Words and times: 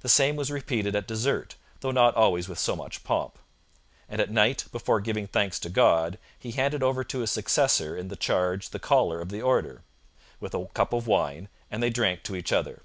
The 0.00 0.08
same 0.08 0.34
was 0.34 0.50
repeated 0.50 0.96
at 0.96 1.06
dessert, 1.06 1.54
though 1.82 1.92
not 1.92 2.16
always 2.16 2.48
with 2.48 2.58
so 2.58 2.74
much 2.74 3.04
pomp. 3.04 3.38
And 4.08 4.20
at 4.20 4.28
night, 4.28 4.64
before 4.72 4.98
giving 5.00 5.28
thanks 5.28 5.60
to 5.60 5.68
God, 5.68 6.18
he 6.36 6.50
handed 6.50 6.82
over 6.82 7.04
to 7.04 7.20
his 7.20 7.30
successor 7.30 7.96
in 7.96 8.08
the 8.08 8.16
charge 8.16 8.70
the 8.70 8.80
collar 8.80 9.20
of 9.20 9.28
the 9.28 9.40
Order, 9.40 9.84
with 10.40 10.52
a 10.52 10.66
cup 10.74 10.92
of 10.92 11.06
wine, 11.06 11.48
and 11.70 11.80
they 11.80 11.90
drank 11.90 12.24
to 12.24 12.34
each 12.34 12.50
other. 12.50 12.82